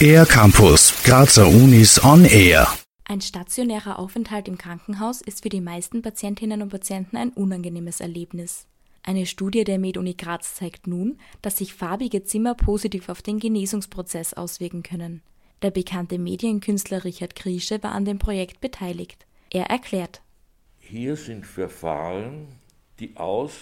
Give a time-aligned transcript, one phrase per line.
[0.00, 2.68] Air Campus, Grazer Unis on Air.
[3.04, 8.66] Ein stationärer Aufenthalt im Krankenhaus ist für die meisten Patientinnen und Patienten ein unangenehmes Erlebnis.
[9.02, 14.34] Eine Studie der MedUni Graz zeigt nun, dass sich farbige Zimmer positiv auf den Genesungsprozess
[14.34, 15.22] auswirken können.
[15.62, 19.26] Der bekannte Medienkünstler Richard Griesche war an dem Projekt beteiligt.
[19.50, 20.20] Er erklärt.
[20.78, 22.48] Hier sind Verfahren,
[22.98, 23.52] die aus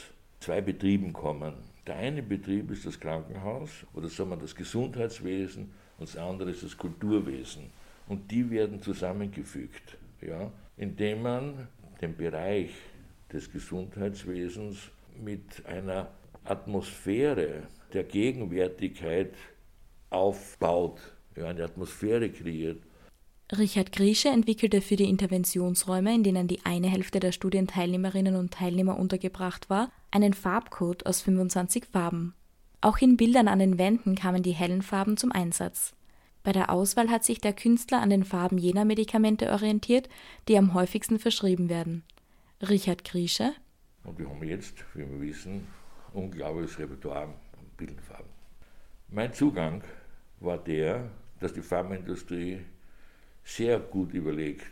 [0.40, 1.54] zwei Betrieben kommen.
[1.86, 6.62] Der eine Betrieb ist das Krankenhaus oder sagen wir das Gesundheitswesen und das andere ist
[6.62, 7.64] das Kulturwesen.
[8.08, 11.68] Und die werden zusammengefügt, ja, indem man
[12.00, 12.70] den Bereich
[13.32, 14.90] des Gesundheitswesens
[15.22, 16.08] mit einer
[16.44, 19.34] Atmosphäre der Gegenwärtigkeit
[20.10, 21.00] aufbaut,
[21.36, 22.78] ja, eine Atmosphäre kreiert.
[23.52, 28.98] Richard Griesche entwickelte für die Interventionsräume, in denen die eine Hälfte der Studienteilnehmerinnen und Teilnehmer
[28.98, 32.34] untergebracht war, einen Farbcode aus 25 Farben.
[32.80, 35.92] Auch in Bildern an den Wänden kamen die hellen Farben zum Einsatz.
[36.44, 40.08] Bei der Auswahl hat sich der Künstler an den Farben jener Medikamente orientiert,
[40.46, 42.04] die am häufigsten verschrieben werden.
[42.62, 43.54] Richard Griesche.
[44.04, 45.66] Und wir haben jetzt, wie wir wissen,
[46.12, 47.34] unglaubliches Repertoire an
[47.76, 48.30] Bildfarben.
[49.08, 49.82] Mein Zugang
[50.38, 52.60] war der, dass die Farbenindustrie
[53.42, 54.70] sehr gut überlegt,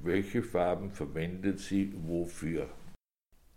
[0.00, 2.68] welche Farben verwendet sie wofür.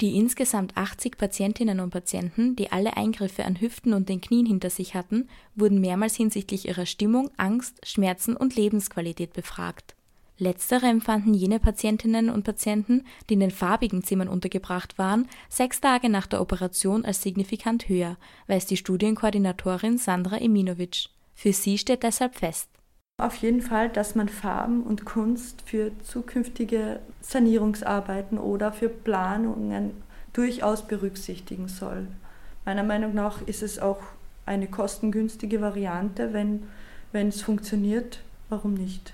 [0.03, 4.69] Die insgesamt 80 Patientinnen und Patienten, die alle Eingriffe an Hüften und den Knien hinter
[4.69, 9.95] sich hatten, wurden mehrmals hinsichtlich ihrer Stimmung, Angst, Schmerzen und Lebensqualität befragt.
[10.37, 16.09] Letztere empfanden jene Patientinnen und Patienten, die in den farbigen Zimmern untergebracht waren, sechs Tage
[16.09, 21.05] nach der Operation als signifikant höher, weiß die Studienkoordinatorin Sandra Eminovic.
[21.33, 22.67] Für sie steht deshalb fest,
[23.23, 29.91] auf jeden Fall, dass man Farben und Kunst für zukünftige Sanierungsarbeiten oder für Planungen
[30.33, 32.07] durchaus berücksichtigen soll.
[32.65, 33.99] Meiner Meinung nach ist es auch
[34.45, 36.63] eine kostengünstige Variante, wenn,
[37.11, 39.13] wenn es funktioniert, warum nicht?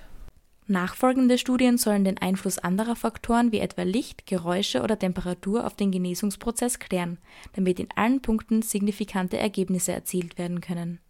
[0.66, 5.90] Nachfolgende Studien sollen den Einfluss anderer Faktoren wie etwa Licht, Geräusche oder Temperatur auf den
[5.90, 7.18] Genesungsprozess klären,
[7.54, 11.00] damit in allen Punkten signifikante Ergebnisse erzielt werden können.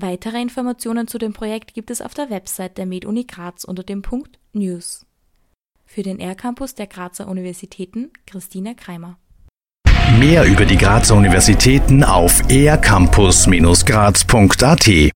[0.00, 4.02] Weitere Informationen zu dem Projekt gibt es auf der Website der MedUni Graz unter dem
[4.02, 5.04] Punkt News.
[5.86, 9.18] Für den R-Campus der Grazer Universitäten Christina Kreimer.
[10.20, 14.86] Mehr über die Grazer Universitäten auf ercampus-graz.at